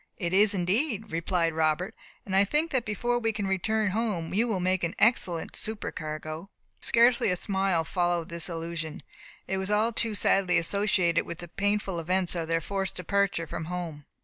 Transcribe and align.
"It 0.17 0.33
is 0.33 0.55
indeed," 0.55 1.11
replied 1.11 1.53
Robert, 1.53 1.93
"and 2.25 2.35
I 2.35 2.43
think 2.43 2.71
that 2.71 2.85
before 2.85 3.19
we 3.19 3.31
can 3.31 3.45
return 3.45 3.91
home, 3.91 4.33
you 4.33 4.47
will 4.47 4.59
make 4.59 4.83
an 4.83 4.95
excellent 4.97 5.55
supercargo." 5.55 6.49
Scarcely 6.79 7.29
a 7.29 7.35
smile 7.37 7.83
followed 7.83 8.29
this 8.29 8.49
allusion; 8.49 9.03
it 9.45 9.57
was 9.57 9.69
too 9.95 10.15
sadly 10.15 10.57
associated 10.57 11.23
with 11.27 11.37
the 11.37 11.47
painful 11.47 11.99
events 11.99 12.33
of 12.33 12.47
their 12.47 12.61
forced 12.61 12.95
departure 12.95 13.45
from 13.45 13.65
home. 13.65 14.05